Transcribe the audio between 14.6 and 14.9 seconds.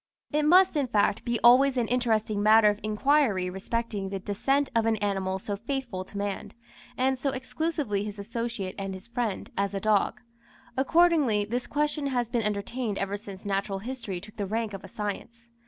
of a